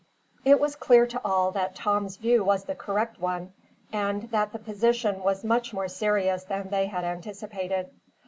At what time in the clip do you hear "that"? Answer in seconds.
1.51-1.75, 4.31-4.51